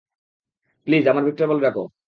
[0.87, 1.83] Please, আমায় Victor বলে ডাকো।